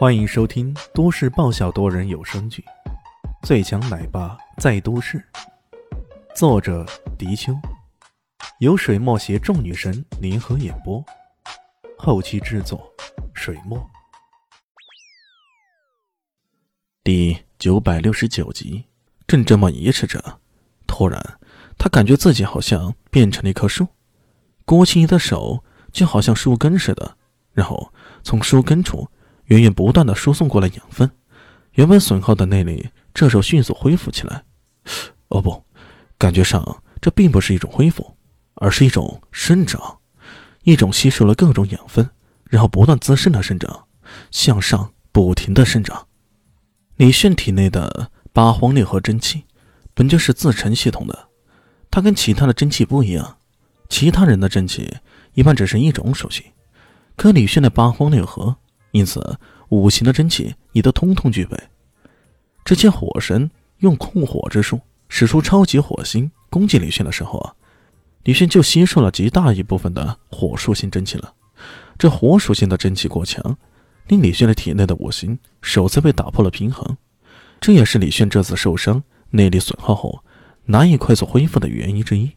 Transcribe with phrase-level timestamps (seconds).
[0.00, 2.64] 欢迎收听都市爆笑多人有声剧
[3.46, 5.18] 《最强奶爸在都市》，
[6.34, 6.86] 作者：
[7.18, 7.52] 迪秋，
[8.60, 11.04] 由水墨携众女神联合演播，
[11.98, 12.90] 后期制作：
[13.34, 13.78] 水墨。
[17.04, 18.86] 第九百六十九集，
[19.26, 20.40] 正这么移持着，
[20.86, 21.38] 突然，
[21.76, 23.86] 他感觉自己好像变成了一棵树，
[24.64, 25.62] 郭青怡的手
[25.92, 27.18] 就好像树根似的，
[27.52, 27.92] 然后
[28.22, 29.06] 从树根处。
[29.50, 31.10] 源源不断的输送过来养分，
[31.72, 34.44] 原本损耗的内力这时候迅速恢复起来。
[35.26, 35.60] 哦不，
[36.16, 38.16] 感觉上这并不是一种恢复，
[38.54, 39.98] 而是一种生长，
[40.62, 42.08] 一种吸收了各种养分，
[42.48, 43.86] 然后不断滋生的生长，
[44.30, 46.06] 向上不停的生长。
[46.94, 49.42] 李炫体内的八荒六合真气
[49.94, 51.28] 本就是自成系统的，
[51.90, 53.38] 它跟其他的真气不一样，
[53.88, 54.96] 其他人的真气
[55.34, 56.44] 一般只是一种属性，
[57.16, 58.56] 可李炫的八荒六合。
[58.92, 61.56] 因此，五行的真气也都通通具备。
[62.64, 67.54] 之前火神用控火之术使出超级火星攻击李炫的时候啊，
[68.24, 71.32] 李炫就吸收了极大一部分的火属性真气了。
[71.98, 73.56] 这火属性的真气过强，
[74.08, 76.96] 令李炫的体内的五行首次被打破了平衡。
[77.60, 80.24] 这也是李炫这次受伤、内力损耗后
[80.64, 82.30] 难以快速恢复的原因之一。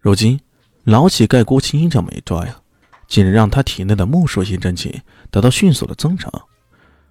[0.00, 0.38] 如今，
[0.84, 2.60] 老乞丐郭青衣这么一抓呀。
[3.08, 6.30] 竟然让他体内的木属性真气得到迅速的增长，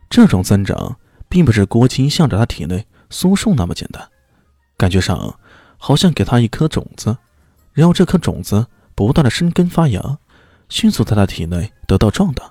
[0.10, 4.08] 这种增长并不是郭青向着他体内输送那么简单，
[4.78, 5.38] 感觉上
[5.78, 7.18] 好像给他一颗种子，
[7.74, 10.20] 然后这颗种子不断的生根发芽，
[10.70, 12.50] 迅速在他体内得到壮大。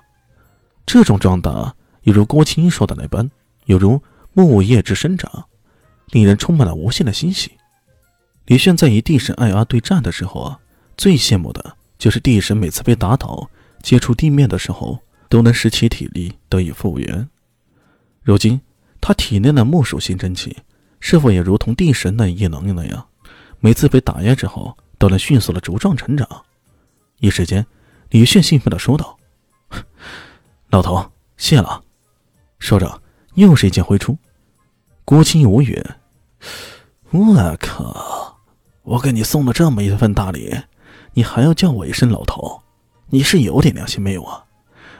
[0.85, 3.29] 这种壮大犹如郭青说的那般，
[3.65, 4.01] 犹如
[4.33, 5.45] 木叶之生长，
[6.11, 7.51] 令人充满了无限的欣喜。
[8.45, 10.59] 李炫在与地神艾阿对战的时候啊，
[10.95, 11.75] 最羡慕的。
[11.97, 13.49] 就是地神每次被打倒，
[13.81, 17.27] 接触地面的时候，都能使其体力得以复原。
[18.23, 18.59] 如今
[19.01, 20.57] 他体内的木属性真气，
[20.99, 23.07] 是否也如同地神那一能力那样，
[23.59, 26.27] 每次被打压之后，都能迅速的茁壮成长？
[27.19, 27.65] 一时间，
[28.09, 29.17] 李炫兴奋的说道
[30.69, 31.81] ：“老头，谢了。”
[32.59, 33.01] 说着，
[33.35, 34.17] 又是一剑挥出。
[35.05, 35.81] 郭青无语
[37.11, 38.39] ：“我靠，
[38.83, 40.55] 我给你送了这么一份大礼。”
[41.17, 42.61] 你还要叫我一声老头？
[43.07, 44.45] 你是有点良心没有啊？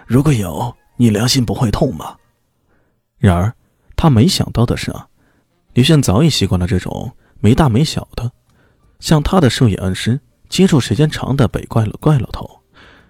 [0.08, 2.18] 如果有，你良心不会痛吗？
[3.20, 3.54] 然而，
[3.96, 5.08] 他没想到的是啊，
[5.74, 8.32] 李炫早已习惯了这种没大没小的，
[9.00, 10.20] 像他的授业恩师、
[10.50, 12.50] 接触时间长的北怪了怪老头，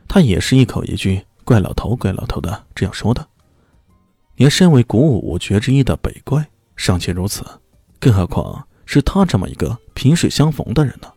[0.05, 3.25] 他也是一口一句“怪老头，怪老头”的这样说的。
[4.35, 7.45] 连身为古武五绝之一的北怪尚且如此，
[8.01, 11.07] 更何况是他这么一个萍水相逢的人呢？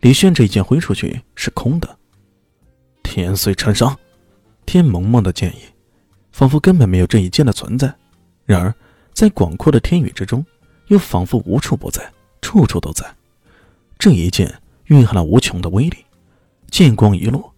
[0.00, 1.98] 李轩这一剑挥出去是空的，
[3.02, 3.96] 天碎成伤。
[4.64, 5.60] 天蒙蒙的剑意，
[6.32, 7.92] 仿佛根本没有这一剑的存在。
[8.46, 8.74] 然而，
[9.12, 10.44] 在广阔的天宇之中，
[10.86, 13.04] 又仿佛无处不在，处处都在。
[13.98, 15.98] 这一剑蕴含了无穷的威力。
[16.70, 17.52] 剑光一落，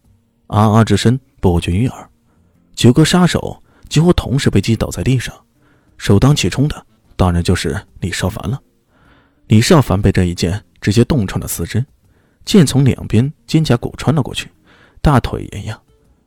[0.47, 2.11] 啊啊之声不绝于耳。
[2.75, 5.33] 九个杀手几乎同时被击倒在地上。
[5.99, 8.61] 首当其冲的，当然就是李少凡了。
[9.47, 11.85] 李少凡被这一剑直接洞穿了四肢。
[12.45, 14.51] 剑从两边肩胛骨穿了过去，
[15.01, 15.81] 大腿也一样。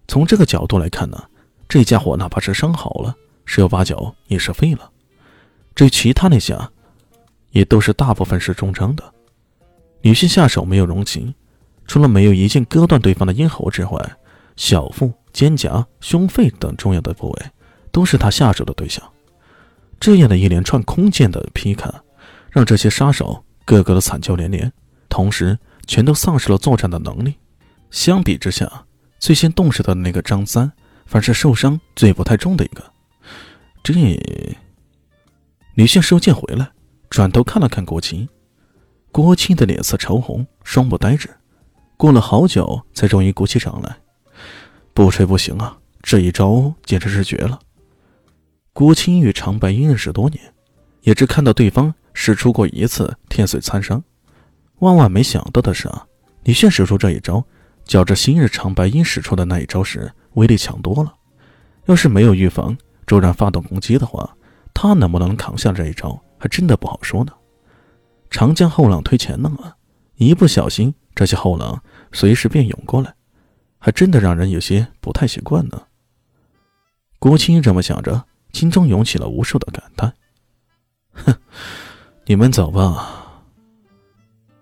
[0.07, 1.21] 从这个角度来看呢，
[1.67, 3.13] 这家伙哪怕是伤好了，
[3.45, 4.89] 十有八九也是废了。
[5.73, 6.71] 至于其他那下，
[7.51, 9.03] 也都是大部分是中伤的。
[10.01, 11.33] 女性下手没有容情，
[11.85, 14.17] 除了没有一剑割断对方的咽喉之外，
[14.55, 17.45] 小腹、肩胛、胸肺等重要的部位
[17.91, 19.03] 都是他下手的对象。
[19.99, 21.93] 这样的一连串空剑的劈砍，
[22.51, 24.71] 让这些杀手个个都惨叫连连，
[25.09, 25.57] 同时。
[25.87, 27.35] 全都丧失了作战的能力。
[27.91, 28.85] 相比之下，
[29.19, 30.71] 最先动手的那个张三，
[31.05, 32.83] 反是受伤最不太重的一个。
[33.83, 33.93] 这，
[35.75, 36.71] 李炫收剑回来，
[37.09, 38.27] 转头看了看郭青，
[39.11, 41.29] 郭青的脸色潮红，双目呆滞，
[41.95, 43.97] 过了好久，才终于鼓起掌来。
[44.93, 47.59] 不吹不行啊，这一招简直是绝了。
[48.73, 50.53] 郭青与长白鹰认识多年，
[51.01, 54.03] 也只看到对方使出过一次天髓参伤。
[54.79, 56.05] 万万没想到的是啊，
[56.43, 57.43] 李炫使出这一招，
[57.85, 61.13] 较着昔日长白鹰使出的那一招时威力强多了。
[61.85, 62.75] 要是没有预防，
[63.05, 64.35] 骤然发动攻击的话，
[64.73, 67.31] 他能不能扛下这一招，还真的不好说呢。
[68.29, 69.75] 长江后浪推前浪啊，
[70.15, 71.81] 一不小心，这些后浪
[72.11, 73.13] 随时便涌过来，
[73.77, 75.81] 还真的让人有些不太习惯呢。
[77.19, 80.13] 郭青这么想着，心中涌起了无数的感叹。
[81.13, 81.33] 哼，
[82.25, 83.14] 你们走吧。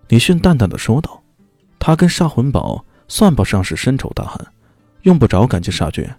[0.08, 1.22] 李迅淡淡的说道
[1.78, 4.46] ：“他跟杀魂堡算不上是深仇大恨，
[5.02, 6.14] 用不着赶尽杀绝。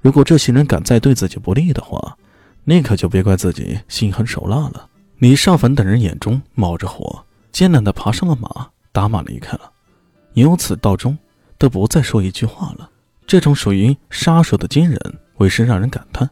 [0.00, 2.16] 如果这些人敢再对自己不利的话，
[2.64, 4.88] 那可就别怪自己心狠手辣了。
[5.18, 9.72] 李少凡等人眼中冒着火，艰难的爬上了马，打马离开了。
[10.34, 11.18] 由此到终，
[11.58, 12.88] 都不再说一句话了。
[13.26, 14.98] 这种属于杀手的坚韧，
[15.38, 16.30] 为是让人感叹。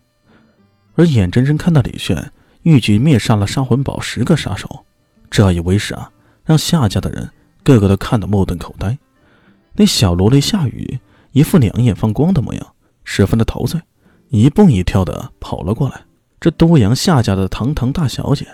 [0.94, 2.32] 而眼睁睁看到李炫
[2.62, 4.86] 一举灭杀了杀魂堡十个杀手，
[5.28, 6.10] 这一威势啊，
[6.46, 7.28] 让夏家的人
[7.62, 8.96] 个个都看得目瞪口呆。
[9.74, 10.98] 那小萝莉夏雨
[11.32, 12.66] 一副两眼放光的模样，
[13.04, 13.78] 十分的陶醉，
[14.30, 16.00] 一蹦一跳的跑了过来。
[16.40, 18.46] 这都阳夏家的堂堂大小姐。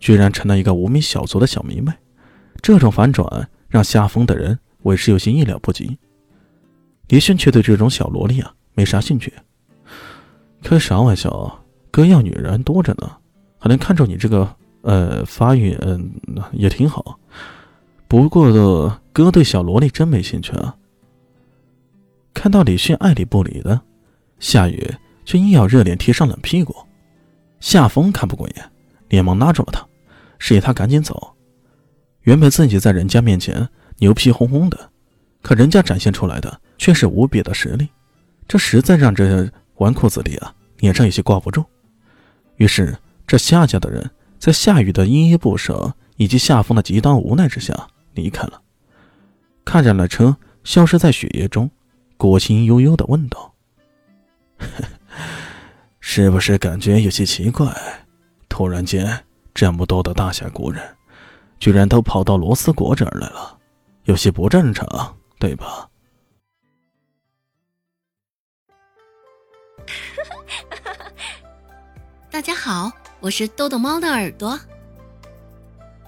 [0.00, 1.92] 居然成了一个无名小卒的小迷妹，
[2.60, 5.96] 这种反转让夏风的人为是有些意料不及。
[7.06, 9.32] 李轩却对这种小萝莉啊没啥兴趣。
[10.60, 11.56] 开啥玩笑？
[11.92, 13.12] 哥要女人多着呢，
[13.60, 16.12] 还能看中你这个呃发育嗯
[16.52, 17.16] 也挺好。
[18.12, 20.76] 不过哥对小萝莉真没兴趣啊。
[22.34, 23.80] 看到李迅爱理不理的，
[24.38, 24.86] 夏雨
[25.24, 26.76] 却硬要热脸贴上冷屁股。
[27.58, 28.70] 夏风看不过眼，
[29.08, 29.82] 连忙拉住了他。
[30.38, 31.34] 示意他赶紧走。
[32.24, 33.66] 原本自己在人家面前
[33.96, 34.90] 牛皮哄哄的，
[35.40, 37.88] 可人家展现出来的却是无比的实力，
[38.46, 41.64] 这实在让这纨绔子弟啊脸上有些挂不住。
[42.56, 42.94] 于是，
[43.26, 48.62] 这夏家的人在夏雨的依依不舍以及夏风的极端无奈之下离开了。
[49.64, 51.70] 看着那车消失在雪夜中，
[52.16, 53.54] 郭青悠悠的问道
[56.00, 57.72] ：“是不是感觉有些奇怪？
[58.48, 59.24] 突然间？”
[59.54, 60.82] 这么多的大侠国人，
[61.60, 63.58] 居然都跑到罗斯国这儿来了，
[64.04, 65.90] 有些不正常，对吧？
[72.30, 74.58] 大家好，我是豆豆猫的耳朵。